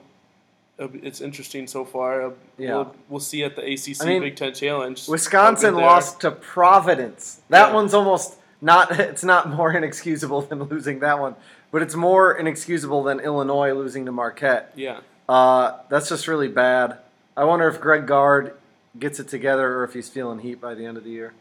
It's 0.78 1.22
interesting 1.22 1.66
so 1.66 1.86
far. 1.86 2.26
Uh, 2.26 2.30
Yeah. 2.58 2.74
We'll, 2.74 2.94
we'll 3.08 3.20
see 3.20 3.42
at 3.44 3.56
the 3.56 3.62
ACC 3.62 4.02
I 4.02 4.06
mean, 4.06 4.20
Big 4.22 4.36
Ten 4.36 4.52
Challenge. 4.52 5.08
Wisconsin 5.08 5.70
how 5.70 5.70
good 5.70 5.78
they 5.80 5.84
are. 5.86 5.90
lost 5.90 6.20
to 6.20 6.30
Providence. 6.30 7.40
That 7.48 7.68
Yeah. 7.68 7.74
one's 7.74 7.94
almost 7.94 8.36
not. 8.60 8.90
It's 9.00 9.24
not 9.24 9.48
more 9.48 9.72
inexcusable 9.72 10.42
than 10.42 10.64
losing 10.64 10.98
that 11.00 11.18
one, 11.18 11.34
but 11.72 11.80
it's 11.80 11.94
more 11.94 12.34
inexcusable 12.36 13.02
than 13.04 13.20
Illinois 13.20 13.72
losing 13.72 14.04
to 14.04 14.12
Marquette. 14.12 14.72
Yeah. 14.76 15.00
Uh, 15.26 15.78
that's 15.88 16.10
just 16.10 16.28
really 16.28 16.48
bad. 16.48 16.98
I 17.38 17.44
wonder 17.44 17.68
if 17.68 17.80
Greg 17.80 18.06
Gard 18.06 18.52
gets 18.98 19.18
it 19.18 19.28
together 19.28 19.78
or 19.78 19.84
if 19.84 19.94
he's 19.94 20.08
feeling 20.10 20.40
heat 20.40 20.60
by 20.60 20.74
the 20.74 20.84
end 20.84 20.98
of 20.98 21.04
the 21.04 21.10
year. 21.10 21.32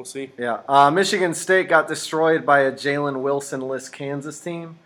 We'll 0.00 0.06
see. 0.06 0.30
Yeah. 0.38 0.60
Uh, 0.66 0.90
Michigan 0.90 1.34
State 1.34 1.68
got 1.68 1.86
destroyed 1.86 2.46
by 2.46 2.60
a 2.60 2.72
Jalen 2.72 3.20
Wilson-less 3.20 3.90
Kansas 3.90 4.40
team, 4.40 4.78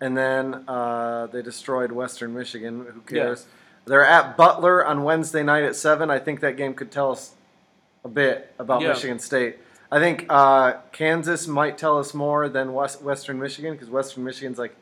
and 0.00 0.16
then 0.16 0.62
uh, 0.68 1.26
they 1.26 1.42
destroyed 1.42 1.90
Western 1.90 2.32
Michigan. 2.32 2.86
Who 2.86 3.02
Yeah. 3.16 3.22
cares? 3.24 3.46
They're 3.86 4.06
at 4.06 4.36
Butler 4.36 4.86
on 4.86 5.02
Wednesday 5.02 5.42
night 5.42 5.64
at 5.64 5.74
seven. 5.74 6.08
I 6.08 6.20
think 6.20 6.38
that 6.42 6.56
game 6.56 6.74
could 6.74 6.92
tell 6.92 7.10
us 7.10 7.34
a 8.04 8.08
bit 8.08 8.54
about 8.60 8.82
Yeah. 8.82 8.90
Michigan 8.90 9.18
State. 9.18 9.58
I 9.90 9.98
think 9.98 10.26
uh, 10.28 10.74
Kansas 10.92 11.48
might 11.48 11.76
tell 11.76 11.98
us 11.98 12.14
more 12.14 12.48
than 12.48 12.72
West, 12.72 13.02
Western 13.02 13.40
Michigan 13.40 13.72
because 13.72 13.90
Western 13.90 14.22
Michigan's 14.22 14.56
like 14.60 14.76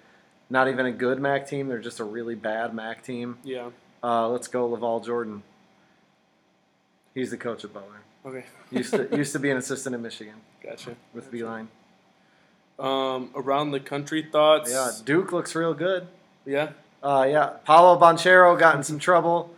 not 0.50 0.68
even 0.68 0.84
a 0.84 0.92
good 0.92 1.18
MAC 1.18 1.48
team. 1.48 1.68
They're 1.68 1.78
just 1.78 1.98
a 1.98 2.04
really 2.04 2.34
bad 2.34 2.74
MAC 2.74 3.02
team. 3.02 3.38
Yeah. 3.42 3.70
Uh, 4.04 4.28
let's 4.28 4.48
go, 4.48 4.68
LaVall 4.68 5.02
Jordan. 5.06 5.42
He's 7.18 7.30
the 7.30 7.36
coach 7.36 7.64
at 7.64 7.72
Butler. 7.72 8.00
Okay. 8.24 8.44
Used 8.70 8.92
to 8.94 9.08
used 9.16 9.32
to 9.32 9.38
be 9.40 9.50
an 9.50 9.56
assistant 9.56 9.94
in 9.94 10.02
Michigan 10.02 10.34
Gotcha. 10.62 10.94
with 11.12 11.32
Beilein. 11.32 11.66
Um, 12.78 13.30
around 13.34 13.72
the 13.72 13.80
country 13.80 14.22
thoughts. 14.30 14.70
Yeah, 14.70 14.92
Duke 15.04 15.32
looks 15.32 15.54
real 15.56 15.74
good. 15.74 16.06
Yeah. 16.46 16.70
Uh, 17.02 17.26
yeah, 17.28 17.46
Paolo 17.64 17.98
Banchero 17.98 18.56
got 18.58 18.76
in 18.76 18.84
some 18.84 18.98
trouble. 19.00 19.52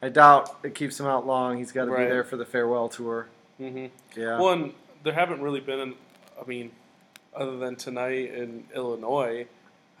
I 0.00 0.08
doubt 0.08 0.56
it 0.64 0.74
keeps 0.74 0.98
him 0.98 1.06
out 1.06 1.26
long. 1.26 1.58
He's 1.58 1.70
got 1.70 1.84
to 1.84 1.90
Right. 1.90 2.04
be 2.04 2.10
there 2.10 2.24
for 2.24 2.36
the 2.36 2.44
farewell 2.46 2.88
tour. 2.88 3.28
Mm-hmm. 3.60 3.86
Yeah. 4.18 4.38
Well, 4.40 4.50
and 4.50 4.72
there 5.02 5.12
haven't 5.12 5.42
really 5.42 5.60
been. 5.60 5.80
An, 5.80 5.94
I 6.40 6.46
mean, 6.46 6.70
other 7.36 7.58
than 7.58 7.76
tonight 7.76 8.34
in 8.34 8.64
Illinois, 8.74 9.46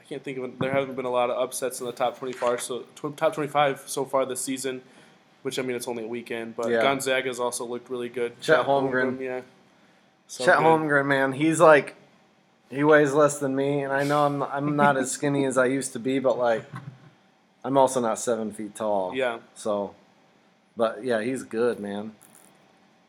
I 0.00 0.04
can't 0.04 0.24
think 0.24 0.38
of. 0.38 0.44
it. 0.44 0.58
There 0.58 0.72
haven't 0.72 0.96
been 0.96 1.04
a 1.04 1.10
lot 1.10 1.28
of 1.30 1.38
upsets 1.40 1.78
in 1.80 1.86
the 1.86 1.92
top 1.92 2.18
twenty-five. 2.18 2.60
So 2.62 2.84
top 3.16 3.34
twenty-five 3.34 3.82
so 3.86 4.04
far 4.06 4.24
this 4.24 4.40
season. 4.40 4.80
Which 5.42 5.58
I 5.58 5.62
mean, 5.62 5.74
it's 5.76 5.88
only 5.88 6.04
a 6.04 6.08
weekend, 6.08 6.56
but 6.56 6.70
Yeah. 6.70 6.82
Gonzaga's 6.82 7.40
also 7.40 7.64
looked 7.64 7.90
really 7.90 8.08
good. 8.08 8.40
Chet 8.40 8.64
Holmgren. 8.64 9.20
yeah. 9.20 9.40
So 10.28 10.44
Chet 10.44 10.58
good. 10.58 10.64
Holmgren, 10.64 11.06
man, 11.06 11.32
he's 11.32 11.60
like, 11.60 11.96
he 12.70 12.84
weighs 12.84 13.12
less 13.12 13.38
than 13.38 13.54
me, 13.54 13.82
and 13.82 13.92
I 13.92 14.04
know 14.04 14.24
I'm 14.24 14.42
I'm 14.42 14.76
not 14.76 14.96
as 14.96 15.10
skinny 15.10 15.44
as 15.44 15.58
I 15.58 15.66
used 15.66 15.92
to 15.94 15.98
be, 15.98 16.18
but 16.20 16.38
like, 16.38 16.64
I'm 17.64 17.76
also 17.76 18.00
not 18.00 18.18
seven 18.18 18.52
feet 18.52 18.74
tall. 18.74 19.14
Yeah. 19.14 19.38
So, 19.54 19.94
but 20.76 21.04
yeah, 21.04 21.20
he's 21.22 21.42
good, 21.42 21.78
man. 21.80 22.12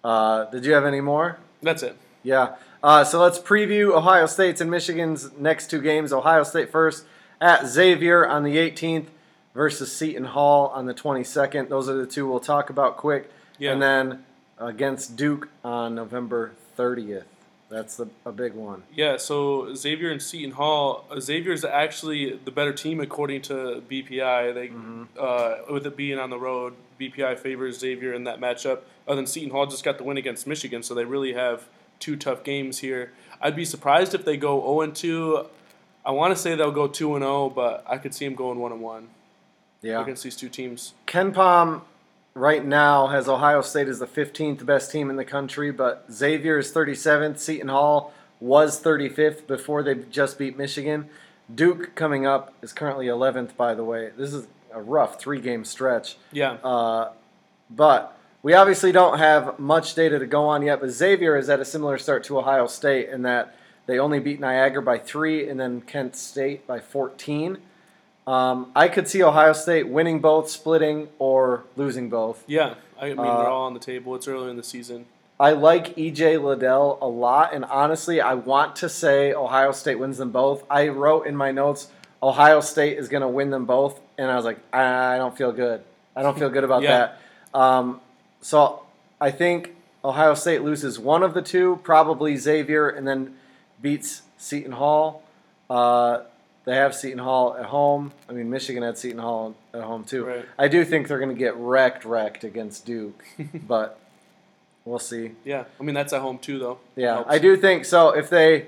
Uh, 0.04 0.46
did 0.46 0.66
you 0.66 0.74
have 0.74 0.86
any 0.86 1.00
more? 1.02 1.38
That's 1.62 1.82
it. 1.84 1.96
Yeah. 2.24 2.56
Uh, 2.84 3.06
so 3.06 3.22
let's 3.22 3.40
preview 3.40 3.94
Ohio 3.96 4.26
State's 4.26 4.60
and 4.60 4.70
Michigan's 4.70 5.32
next 5.38 5.70
two 5.70 5.82
games. 5.82 6.12
Ohio 6.12 6.44
State 6.44 6.70
first 6.70 7.06
at 7.40 7.66
Xavier 7.66 8.28
on 8.28 8.44
the 8.44 8.58
18th 8.58 9.06
versus 9.54 9.96
Seton 9.96 10.26
Hall 10.26 10.68
on 10.70 10.86
the 10.86 10.94
22nd. 10.94 11.70
Those 11.70 11.90
are 11.90 11.96
the 11.96 12.08
two 12.08 12.28
we'll 12.28 12.40
talk 12.40 12.70
about 12.70 12.98
quick. 12.98 13.30
Yeah. 13.58 13.72
And 13.74 13.82
then 13.82 14.26
against 14.58 15.16
Duke 15.16 15.50
on 15.64 15.96
November 15.96 16.52
30th. 16.78 17.24
That's 17.70 17.98
the, 17.98 18.08
a 18.24 18.32
big 18.32 18.54
one. 18.54 18.84
Yeah, 18.94 19.18
so 19.18 19.74
Xavier 19.74 20.12
and 20.12 20.22
Seton 20.22 20.52
Hall. 20.52 21.06
uh, 21.10 21.16
is 21.16 21.66
actually 21.66 22.36
the 22.46 22.52
better 22.52 22.72
team 22.72 23.00
according 23.00 23.42
to 23.44 23.82
BPI. 23.90 24.54
They, 24.54 24.68
Mm-hmm. 24.68 25.04
uh, 25.20 25.74
with 25.74 25.88
it 25.88 25.98
being 25.98 26.20
on 26.20 26.30
the 26.30 26.38
road, 26.38 26.74
BPI 27.00 27.40
favors 27.40 27.80
Xavier 27.80 28.14
in 28.14 28.26
that 28.26 28.40
matchup. 28.40 28.80
Other 29.08 29.16
than 29.16 29.26
Seton 29.26 29.50
Hall 29.50 29.66
just 29.66 29.84
got 29.84 29.98
the 29.98 30.04
win 30.04 30.18
against 30.18 30.46
Michigan, 30.46 30.84
so 30.84 30.94
they 30.94 31.04
really 31.04 31.34
have 31.34 31.68
two 32.00 32.16
tough 32.16 32.44
games 32.44 32.80
here. 32.80 33.12
I'd 33.42 33.56
be 33.56 33.66
surprised 33.66 34.14
if 34.14 34.24
they 34.24 34.38
go 34.38 34.62
0 34.80 34.92
2. 34.92 35.46
I 36.06 36.12
want 36.12 36.36
to 36.36 36.40
say 36.40 36.54
they'll 36.56 36.72
go 36.72 36.88
2 36.88 37.18
0, 37.18 37.50
but 37.50 37.84
I 37.88 37.98
could 37.98 38.14
see 38.14 38.26
them 38.26 38.36
going 38.36 38.60
1 38.60 38.72
and 38.72 38.82
1 38.82 39.08
Yeah. 39.84 40.02
against 40.02 40.24
these 40.24 40.36
two 40.36 40.50
teams. 40.50 40.94
KenPom 41.06 41.82
right 42.34 42.66
now 42.66 43.08
has 43.08 43.28
Ohio 43.28 43.62
State 43.62 43.88
as 43.88 44.00
the 44.00 44.08
15th 44.08 44.66
best 44.66 44.92
team 44.92 45.10
in 45.12 45.18
the 45.18 45.26
country, 45.26 45.72
but 45.72 46.06
Xavier 46.12 46.58
is 46.58 46.72
37th. 46.74 47.38
Seton 47.38 47.68
Hall 47.68 48.14
was 48.40 48.82
35th 48.82 49.46
before 49.46 49.84
they 49.84 49.96
just 49.96 50.40
beat 50.40 50.58
Michigan. 50.58 51.10
Duke 51.54 51.94
coming 51.96 52.26
up 52.26 52.54
is 52.62 52.74
currently 52.74 53.06
11th, 53.08 53.56
by 53.56 53.76
the 53.76 53.84
way. 53.84 54.12
This 54.18 54.34
is 54.34 54.48
a 54.74 54.82
rough 54.82 55.20
three 55.20 55.40
game 55.40 55.64
stretch. 55.66 56.18
Yeah, 56.32 56.54
Uh, 56.64 57.12
but 57.70 58.18
we 58.42 58.54
obviously 58.54 58.92
don't 58.92 59.20
have 59.20 59.60
much 59.60 59.94
data 59.96 60.18
to 60.20 60.26
go 60.26 60.46
on 60.48 60.64
yet, 60.64 60.80
but 60.80 60.90
Xavier 60.90 61.38
is 61.38 61.50
at 61.50 61.60
a 61.60 61.66
similar 61.66 61.98
start 61.98 62.24
to 62.26 62.40
Ohio 62.40 62.68
State 62.68 63.10
in 63.10 63.22
that 63.24 63.56
they 63.86 64.00
only 64.00 64.20
beat 64.20 64.40
Niagara 64.40 64.82
by 64.82 64.98
three 64.98 65.48
and 65.48 65.60
then 65.60 65.82
Kent 65.82 66.16
State 66.16 66.66
by 66.66 66.80
14. 66.80 67.58
Um, 68.26 68.72
I 68.76 68.88
could 68.88 69.08
see 69.08 69.22
Ohio 69.22 69.54
State 69.54 69.88
winning 69.90 70.20
both, 70.20 70.50
splitting, 70.50 71.10
or 71.20 71.64
losing 71.76 72.10
both. 72.10 72.44
yeah. 72.48 72.76
I 73.02 73.08
mean, 73.10 73.20
Uh, 73.20 73.38
they're 73.40 73.48
all 73.50 73.66
on 73.66 73.74
the 73.74 73.82
table. 73.82 74.16
It's 74.16 74.30
early 74.30 74.50
in 74.50 74.56
the 74.56 74.64
season. 74.64 75.06
I 75.38 75.52
like 75.52 75.94
EJ 75.98 76.38
Liddell 76.42 76.98
a 77.02 77.08
lot, 77.08 77.54
and 77.54 77.66
honestly, 77.66 78.22
I 78.22 78.34
want 78.36 78.78
to 78.78 78.88
say 78.88 79.34
Ohio 79.34 79.74
State 79.74 79.96
wins 80.00 80.18
them 80.20 80.32
both. 80.32 80.64
I 80.70 80.88
wrote 80.88 81.28
in 81.28 81.36
my 81.36 81.52
notes 81.52 81.88
Ohio 82.22 82.62
State 82.62 82.98
is 82.98 83.10
going 83.10 83.22
to 83.22 83.28
win 83.28 83.50
them 83.50 83.66
both, 83.66 84.00
and 84.18 84.32
I 84.32 84.36
was 84.38 84.46
like, 84.46 84.60
I 84.72 85.18
don't 85.18 85.36
feel 85.36 85.52
good. 85.52 85.82
I 86.16 86.22
don't 86.22 86.40
feel 86.40 86.50
good 86.50 86.64
about 86.64 86.82
Yeah. 86.84 87.16
that. 87.54 87.60
Um, 87.60 88.00
so 88.40 88.84
I 89.20 89.32
think 89.32 89.76
Ohio 90.06 90.34
State 90.34 90.62
loses 90.62 90.98
one 90.98 91.24
of 91.24 91.34
the 91.34 91.42
two, 91.42 91.82
probably 91.84 92.38
Xavier, 92.38 92.88
and 92.88 93.06
then 93.06 93.36
beats 93.82 94.22
Seton 94.38 94.74
Hall. 94.74 95.24
Uh, 95.70 96.20
they 96.66 96.76
have 96.76 96.96
Seton 96.96 97.20
Hall 97.20 97.56
at 97.58 97.66
home. 97.66 98.12
I 98.30 98.34
mean, 98.34 98.50
Michigan 98.50 98.84
had 98.84 98.98
Seton 98.98 99.20
Hall 99.20 99.56
at 99.74 99.82
home 99.82 100.04
too. 100.04 100.26
Right. 100.26 100.46
I 100.58 100.68
do 100.68 100.86
think 100.86 101.08
they're 101.08 101.20
going 101.20 101.36
to 101.36 101.40
get 101.40 101.56
wrecked, 101.58 102.06
wrecked 102.06 102.44
against 102.44 102.86
Duke, 102.86 103.24
but 103.68 104.00
we'll 104.86 105.00
see. 105.00 105.32
Yeah, 105.44 105.66
I 105.80 105.84
mean 105.84 105.96
that's 105.96 106.14
at 106.14 106.22
home 106.22 106.40
too, 106.40 106.60
though. 106.60 106.80
Yeah, 106.96 107.24
I 107.28 107.40
do 107.40 107.58
think 107.58 107.86
so. 107.86 108.10
If 108.10 108.30
they, 108.30 108.68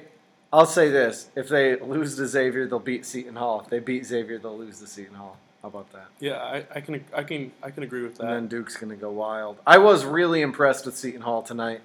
I'll 0.52 0.66
say 0.66 0.90
this: 0.90 1.30
if 1.36 1.48
they 1.50 1.78
lose 1.80 2.16
to 2.18 2.28
Xavier, 2.28 2.68
they'll 2.68 2.80
beat 2.80 3.06
Seton 3.06 3.36
Hall. 3.36 3.62
If 3.62 3.70
they 3.70 3.80
beat 3.80 4.06
Xavier, 4.06 4.38
they'll 4.40 4.58
lose 4.58 4.80
to 4.80 4.88
Seton 4.88 5.16
Hall. 5.16 5.38
How 5.62 5.70
about 5.70 5.92
that? 5.94 6.06
Yeah, 6.20 6.38
I, 6.38 6.64
I 6.76 6.82
can, 6.82 7.04
I 7.12 7.24
can, 7.24 7.52
I 7.64 7.72
can 7.72 7.82
agree 7.82 8.04
with 8.04 8.18
that. 8.18 8.26
And 8.26 8.34
then 8.34 8.48
Duke's 8.48 8.78
gonna 8.78 8.96
go 8.96 9.10
wild. 9.10 9.58
I 9.66 9.80
was 9.80 10.06
really 10.06 10.42
impressed 10.42 10.86
with 10.86 10.96
Seton 10.96 11.22
Hall 11.22 11.42
tonight. 11.42 11.82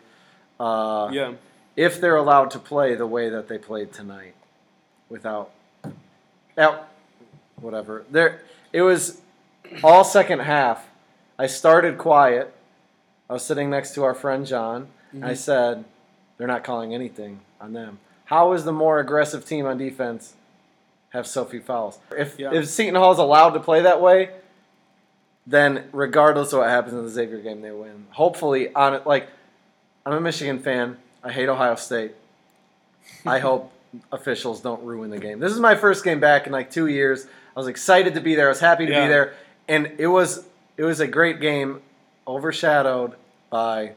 Uh, 0.59 1.09
yeah, 1.13 1.33
If 1.77 1.99
they're 1.99 2.17
allowed 2.17 2.51
to 2.51 2.59
play 2.59 2.95
the 2.95 3.07
way 3.07 3.31
that 3.31 3.49
they 3.49 3.57
played 3.57 3.95
tonight, 3.95 4.35
without, 5.09 5.51
out, 6.61 6.89
whatever. 7.61 8.05
There, 8.11 8.43
it 8.73 8.83
was 8.83 9.21
all 9.83 10.05
second 10.05 10.41
half. 10.41 10.87
I 11.39 11.47
started 11.47 11.99
quiet. 11.99 12.55
I 13.29 13.35
was 13.35 13.45
sitting 13.45 13.71
next 13.71 13.95
to 13.95 14.05
our 14.05 14.15
friend 14.15 14.47
John. 14.47 14.89
and 15.13 15.25
I 15.25 15.29
mm-hmm. 15.29 15.37
said, 15.37 15.85
"They're 16.37 16.47
not 16.47 16.65
calling 16.65 16.95
anything 16.95 17.41
on 17.61 17.73
them. 17.73 17.99
How 18.27 18.53
is 18.53 18.65
the 18.65 18.73
more 18.73 19.01
aggressive 19.01 19.45
team 19.45 19.67
on 19.67 19.79
defense 19.79 20.35
have 21.11 21.27
so 21.27 21.45
few 21.45 21.61
fouls? 21.61 21.99
If 22.17 22.39
Yeah. 22.39 22.53
if 22.53 22.69
Seton 22.69 22.95
Hall 22.95 23.13
is 23.13 23.19
allowed 23.19 23.51
to 23.51 23.61
play 23.61 23.83
that 23.83 24.01
way, 24.01 24.31
then 25.47 25.89
regardless 25.93 26.53
of 26.53 26.61
what 26.61 26.69
happens 26.69 26.95
in 26.95 27.03
the 27.03 27.11
Xavier 27.11 27.39
game, 27.39 27.61
they 27.61 27.73
win. 27.73 28.07
Hopefully, 28.11 28.73
on 28.75 28.95
it 28.95 29.07
like 29.07 29.29
I'm 30.07 30.13
a 30.13 30.21
Michigan 30.21 30.59
fan. 30.61 30.99
I 31.23 31.33
hate 31.33 31.49
Ohio 31.49 31.75
State. 31.75 32.13
I 33.27 33.39
hope 33.49 33.73
officials 34.13 34.61
don't 34.61 34.83
ruin 34.85 35.11
the 35.11 35.19
game. 35.19 35.41
This 35.41 35.53
is 35.53 35.61
my 35.61 35.75
first 35.75 36.05
game 36.05 36.21
back 36.21 36.47
in 36.47 36.53
like 36.53 36.71
two 36.71 36.87
years. 36.87 37.27
I 37.57 37.59
was 37.61 37.67
excited 37.69 38.15
to 38.15 38.21
be 38.21 38.35
there. 38.35 38.47
I 38.47 38.51
was 38.51 38.61
happy 38.61 38.87
to 38.87 38.93
Yeah. 38.93 39.03
be 39.05 39.09
there, 39.09 39.35
and 39.69 39.93
it 39.99 40.07
was 40.07 40.45
it 40.77 40.85
was 40.85 41.01
a 41.01 41.07
great 41.07 41.41
game, 41.41 41.83
overshadowed 42.27 43.15
by 43.51 43.93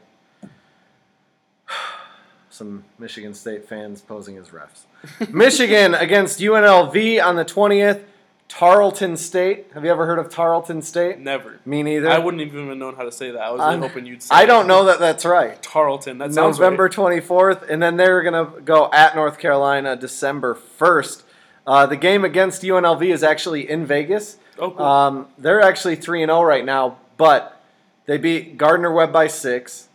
some 2.50 2.84
Michigan 2.98 3.34
State 3.34 3.68
fans 3.68 4.00
posing 4.00 4.36
as 4.36 4.48
refs. 4.50 4.84
Michigan 5.32 5.94
against 5.94 6.40
UNLV 6.40 7.24
on 7.24 7.36
the 7.36 7.44
twentieth. 7.44 8.02
Tarleton 8.48 9.16
State. 9.16 9.66
Have 9.74 9.84
you 9.84 9.90
ever 9.90 10.06
heard 10.06 10.18
of 10.18 10.28
Tarleton 10.30 10.82
State? 10.82 11.18
never. 11.18 11.58
Me 11.64 11.82
neither. 11.82 12.08
I 12.08 12.18
wouldn't 12.18 12.42
even 12.42 12.68
have 12.68 12.76
known 12.76 12.94
how 12.94 13.02
to 13.02 13.12
say 13.12 13.30
that. 13.30 13.40
I 13.40 13.50
was 13.50 13.60
really 13.60 13.88
hoping 13.88 14.06
you'd. 14.06 14.22
say 14.22 14.34
I 14.34 14.46
don't 14.46 14.66
it. 14.66 14.68
know 14.68 14.84
that 14.84 15.00
that's 15.00 15.24
right. 15.24 15.60
Tarleton. 15.62 16.18
That 16.18 16.32
sounds 16.32 16.58
November 16.58 16.84
right. 16.84 16.92
24th, 16.92 17.68
and 17.68 17.82
then 17.82 17.96
they're 17.96 18.22
going 18.22 18.46
to 18.46 18.60
go 18.60 18.90
at 18.92 19.16
North 19.16 19.38
Carolina 19.38 19.96
December 19.96 20.54
1st. 20.54 21.22
Uh, 21.66 21.86
the 21.86 21.96
game 21.96 22.24
against 22.24 22.62
UNLV 22.62 23.02
is 23.12 23.22
actually 23.22 23.68
in 23.68 23.86
Vegas. 23.86 24.36
Oh, 24.58 24.70
cool. 24.70 24.84
Um, 24.84 25.26
they're 25.38 25.62
actually 25.62 25.96
3 25.96 26.20
0 26.20 26.42
right 26.42 26.64
now, 26.64 26.98
but 27.16 27.60
they 28.06 28.18
beat 28.18 28.58
Gardner 28.58 28.92
Webb 28.92 29.12
by 29.12 29.26
6, 29.26 29.88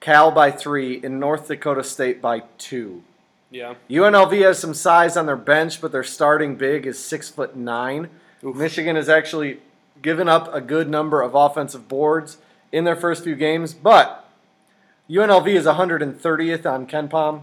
Cal 0.00 0.30
by 0.30 0.50
3, 0.50 1.02
and 1.04 1.20
North 1.20 1.48
Dakota 1.48 1.84
State 1.84 2.20
by 2.22 2.40
2. 2.58 3.02
Yeah. 3.50 3.74
UNLV 3.88 4.42
has 4.42 4.58
some 4.58 4.74
size 4.74 5.16
on 5.16 5.26
their 5.26 5.36
bench, 5.36 5.80
but 5.80 5.92
their 5.92 6.04
starting 6.04 6.56
big 6.56 6.86
is 6.86 6.98
six 7.02 7.28
foot 7.30 7.56
nine. 7.56 8.10
Oof. 8.44 8.56
Michigan 8.56 8.96
has 8.96 9.08
actually 9.08 9.60
given 10.02 10.28
up 10.28 10.52
a 10.52 10.60
good 10.60 10.88
number 10.88 11.22
of 11.22 11.34
offensive 11.34 11.88
boards 11.88 12.38
in 12.72 12.84
their 12.84 12.96
first 12.96 13.24
few 13.24 13.34
games, 13.34 13.72
but 13.72 14.28
UNLV 15.08 15.48
is 15.48 15.66
130th 15.66 16.66
on 16.70 16.86
KenPom. 16.86 17.42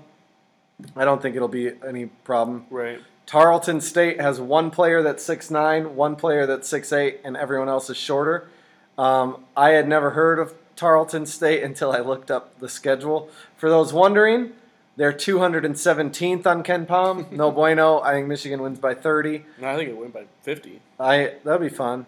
I 0.96 1.06
don't 1.06 1.22
think 1.22 1.36
it'll 1.36 1.48
be 1.48 1.72
any 1.88 2.08
problem. 2.08 2.66
Right. 2.70 3.00
Tarleton 3.26 3.80
State 3.80 4.20
has 4.20 4.40
one 4.40 4.70
player 4.70 5.02
that's 5.02 5.26
6'9", 5.26 5.92
one 5.92 6.16
player 6.16 6.46
that's 6.46 6.70
6'8", 6.72 7.20
and 7.24 7.38
everyone 7.38 7.70
else 7.70 7.90
is 7.90 7.98
shorter. 7.98 8.50
Um, 8.98 9.46
I 9.56 9.70
had 9.72 9.88
never 9.88 10.12
heard 10.12 10.40
of 10.40 10.54
Tarleton 10.76 11.26
State 11.26 11.64
until 11.64 11.92
I 11.92 12.00
looked 12.00 12.30
up 12.30 12.60
the 12.60 12.68
schedule. 12.68 13.30
For 13.56 13.70
those 13.70 13.94
wondering, 13.94 14.52
they're 14.96 15.14
217th 15.14 16.46
on 16.46 16.64
KenPom. 16.64 17.32
No 17.32 17.52
bueno. 17.52 18.00
I 18.02 18.14
think 18.14 18.28
Michigan 18.28 18.62
wins 18.62 18.80
by 18.80 18.94
30. 18.94 19.44
No, 19.60 19.70
I 19.70 19.76
think 19.76 19.90
it 19.90 19.98
went 19.98 20.14
by 20.14 20.26
fifty. 20.42 20.82
I 21.00 21.36
that'd 21.44 21.62
be 21.62 21.70
fun. 21.76 22.06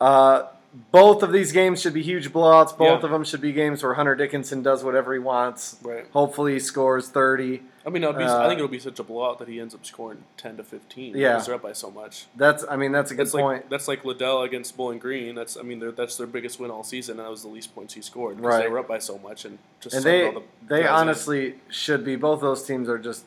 Uh, 0.00 0.44
both 0.90 1.22
of 1.22 1.30
these 1.32 1.52
games 1.52 1.80
should 1.80 1.94
be 1.94 2.02
huge 2.02 2.32
blowouts. 2.32 2.76
Both 2.76 3.00
Yeah. 3.00 3.04
of 3.06 3.10
them 3.12 3.22
should 3.24 3.40
be 3.40 3.52
games 3.52 3.82
where 3.82 3.94
Hunter 3.94 4.14
Dickinson 4.16 4.62
does 4.62 4.82
whatever 4.82 5.12
he 5.12 5.20
wants. 5.20 5.76
Right. 5.82 6.06
Hopefully, 6.12 6.54
he 6.54 6.58
scores 6.58 7.08
30. 7.08 7.62
I 7.86 7.90
mean, 7.90 8.00
be, 8.02 8.06
Uh, 8.08 8.38
I 8.38 8.48
think 8.48 8.58
it'll 8.58 8.66
be 8.68 8.78
such 8.80 8.98
a 8.98 9.02
blowout 9.04 9.38
that 9.40 9.46
he 9.48 9.60
ends 9.60 9.74
up 9.74 9.84
scoring 9.84 10.24
ten 10.38 10.56
to 10.56 10.64
fifteen. 10.64 11.14
Yeah. 11.16 11.32
because 11.34 11.46
they're 11.46 11.54
up 11.56 11.62
by 11.62 11.74
so 11.74 11.90
much. 11.90 12.26
That's 12.34 12.64
I 12.68 12.76
mean 12.76 12.92
that's 12.92 13.10
a 13.10 13.14
good 13.14 13.26
That's 13.26 13.32
point. 13.32 13.44
like 13.62 13.68
that's 13.68 13.86
like 13.88 14.04
Liddell 14.06 14.42
against 14.42 14.74
Bowling 14.76 14.98
Green. 14.98 15.34
That's 15.34 15.56
I 15.58 15.62
mean 15.62 15.92
that's 15.94 16.16
their 16.16 16.26
biggest 16.26 16.58
win 16.58 16.70
all 16.70 16.82
season, 16.82 17.18
and 17.18 17.26
that 17.26 17.30
was 17.30 17.42
the 17.42 17.48
least 17.48 17.74
points 17.74 17.92
he 17.94 18.00
scored 18.00 18.38
because 18.38 18.58
they 18.58 18.68
were 18.68 18.78
up 18.78 18.88
by 18.88 18.98
so 18.98 19.18
much 19.18 19.44
and 19.44 19.58
just 19.80 19.94
and 19.96 20.02
they 20.04 20.26
all 20.26 20.32
the 20.32 20.42
they 20.66 20.80
guys 20.80 20.88
in. 20.88 20.94
honestly 20.94 21.54
should 21.68 22.04
be. 22.06 22.16
Both 22.16 22.40
those 22.40 22.62
teams 22.64 22.88
are 22.88 22.98
just 22.98 23.24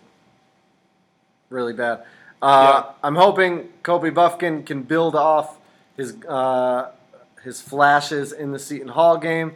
really 1.49 1.73
bad. 1.73 2.03
Uh, 2.41 2.83
I'm 3.03 3.15
hoping 3.15 3.69
Kobe 3.83 4.09
Bufkin 4.09 4.65
can 4.65 4.83
build 4.83 5.15
off 5.15 5.57
his 5.95 6.15
uh, 6.27 6.89
his 7.47 7.61
flashes 7.61 8.33
in 8.33 8.51
the 8.51 8.59
Seton 8.59 8.89
Hall 8.89 9.17
game. 9.17 9.53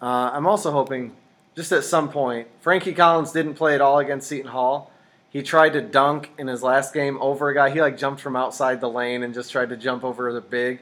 Uh, 0.00 0.30
I'm 0.32 0.46
also 0.46 0.72
hoping, 0.72 1.12
just 1.54 1.70
at 1.70 1.84
some 1.84 2.08
point, 2.08 2.48
Frankie 2.60 2.94
Collins 2.94 3.30
didn't 3.30 3.54
play 3.54 3.74
at 3.74 3.82
all 3.82 3.98
against 3.98 4.26
Seton 4.26 4.50
Hall. 4.50 4.90
He 5.30 5.42
tried 5.42 5.74
to 5.74 5.82
dunk 5.82 6.30
in 6.38 6.46
his 6.46 6.62
last 6.62 6.94
game 6.94 7.18
over 7.20 7.50
a 7.50 7.54
guy. 7.54 7.68
He 7.68 7.80
like 7.80 7.98
jumped 7.98 8.22
from 8.22 8.36
outside 8.36 8.80
the 8.80 8.88
lane 8.88 9.22
and 9.22 9.34
just 9.34 9.52
tried 9.52 9.68
to 9.68 9.76
jump 9.76 10.02
over 10.02 10.32
the 10.32 10.40
big. 10.40 10.80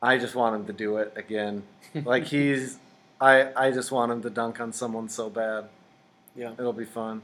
I 0.00 0.16
just 0.16 0.34
want 0.34 0.56
him 0.56 0.66
to 0.66 0.72
do 0.72 0.96
it 0.96 1.12
again. 1.14 1.62
like 1.94 2.24
he's, 2.24 2.78
I 3.20 3.52
I 3.54 3.70
just 3.70 3.92
want 3.92 4.10
him 4.12 4.22
to 4.22 4.30
dunk 4.30 4.60
on 4.60 4.72
someone 4.72 5.10
so 5.10 5.28
bad. 5.28 5.68
Yeah. 6.34 6.52
It'll 6.58 6.72
be 6.72 6.86
fun. 6.86 7.20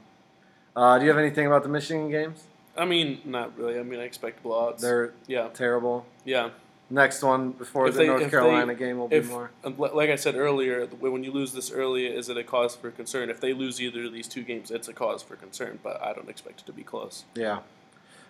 Uh, 0.77 0.99
do 0.99 1.05
you 1.05 1.11
have 1.11 1.19
anything 1.19 1.47
about 1.47 1.63
the 1.63 1.69
Michigan 1.71 2.11
games? 2.11 2.45
I 2.77 2.85
mean, 2.85 3.21
not 3.25 3.57
really. 3.57 3.79
I 3.79 3.83
mean, 3.83 4.01
I 4.01 4.05
expect 4.05 4.43
blowouts. 4.43 4.81
They're 4.81 5.13
yeah, 5.27 5.49
terrible. 5.49 6.05
yeah. 6.25 6.51
Next 6.93 7.23
one 7.23 7.53
before 7.53 7.87
If 7.87 7.95
the 7.95 8.01
they- 8.01 8.07
North 8.07 8.31
Carolina 8.31 8.67
they- 8.67 8.79
game 8.79 8.99
will 8.99 9.09
be 9.09 9.17
If, 9.17 9.31
more. 9.31 9.51
uh, 9.65 9.71
like 9.71 10.11
I 10.11 10.17
said 10.17 10.35
earlier, 10.37 10.85
when 11.01 11.25
you 11.25 11.33
lose 11.33 11.51
this 11.55 11.71
early, 11.73 12.07
is 12.07 12.29
it 12.29 12.37
a 12.37 12.45
cause 12.45 12.77
for 12.77 12.91
concern? 12.91 13.31
If 13.31 13.41
they 13.41 13.55
lose 13.55 13.81
either 13.81 14.05
of 14.05 14.13
these 14.13 14.29
two 14.29 14.43
games, 14.43 14.71
it's 14.71 14.89
a 14.89 14.93
cause 14.93 15.23
for 15.23 15.35
concern. 15.37 15.79
But 15.83 16.03
I 16.03 16.13
don't 16.13 16.29
expect 16.29 16.61
it 16.61 16.67
to 16.67 16.73
be 16.75 16.83
close. 16.83 17.25
Yeah. 17.35 17.61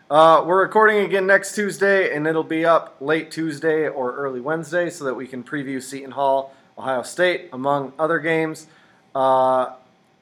Uh, 0.08 0.44
we're 0.46 0.60
recording 0.62 0.98
again 0.98 1.26
next 1.26 1.56
Tuesday, 1.56 2.14
and 2.14 2.24
it'll 2.28 2.44
be 2.44 2.64
up 2.64 2.94
late 3.00 3.32
Tuesday 3.32 3.88
or 3.88 4.14
early 4.14 4.40
Wednesday 4.40 4.90
so 4.90 5.04
that 5.06 5.14
we 5.14 5.26
can 5.26 5.42
preview 5.42 5.82
Seton 5.82 6.12
Hall, 6.12 6.54
Ohio 6.78 7.02
State, 7.02 7.48
among 7.52 7.92
other 7.98 8.20
games, 8.20 8.68
uh, 9.16 9.70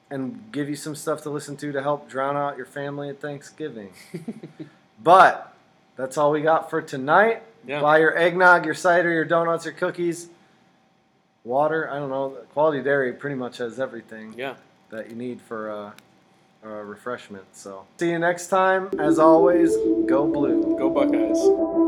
and 0.09 0.51
give 0.51 0.67
you 0.67 0.75
some 0.75 0.95
stuff 0.95 1.21
to 1.21 1.29
listen 1.29 1.55
to 1.57 1.71
to 1.71 1.81
help 1.83 2.09
drown 2.09 2.35
out 2.35 2.57
your 2.57 2.65
family 2.65 3.07
at 3.09 3.19
Thanksgiving. 3.21 3.91
but 5.03 5.53
that's 5.95 6.17
all 6.17 6.31
we 6.31 6.41
got 6.41 6.71
for 6.71 6.81
tonight. 6.81 7.43
Yeah. 7.65 7.81
Buy 7.81 7.99
your 7.99 8.17
eggnog, 8.17 8.65
your 8.65 8.73
cider, 8.73 9.11
your 9.11 9.25
donuts, 9.25 9.65
your 9.65 9.73
cookies, 9.73 10.27
water. 11.43 11.89
I 11.91 11.99
don't 11.99 12.09
know. 12.09 12.37
Quality 12.53 12.81
Dairy 12.81 13.13
pretty 13.13 13.35
much 13.35 13.57
has 13.57 13.79
everything 13.79 14.33
Yeah. 14.37 14.55
that 14.89 15.09
you 15.09 15.15
need 15.15 15.41
for 15.41 15.69
uh, 15.71 15.91
uh, 16.65 16.69
refreshment. 16.69 17.45
So, 17.53 17.85
see 17.97 18.09
you 18.11 18.19
next 18.19 18.47
time. 18.47 18.89
As 18.99 19.19
always, 19.19 19.75
go 20.07 20.27
blue. 20.27 20.75
Go 20.77 20.89
Buckeyes. 20.89 21.80